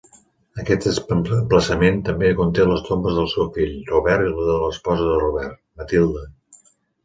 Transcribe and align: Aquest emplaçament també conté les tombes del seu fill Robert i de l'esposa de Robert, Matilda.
Aquest 0.61 0.87
emplaçament 1.15 1.99
també 2.07 2.31
conté 2.41 2.67
les 2.71 2.83
tombes 2.89 3.19
del 3.21 3.29
seu 3.35 3.53
fill 3.61 3.77
Robert 3.93 4.29
i 4.33 4.35
de 4.51 4.59
l'esposa 4.65 5.09
de 5.15 5.23
Robert, 5.27 5.65
Matilda. 5.83 6.29